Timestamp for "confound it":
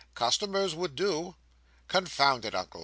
1.87-2.55